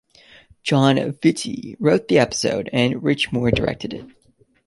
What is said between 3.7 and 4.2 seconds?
it.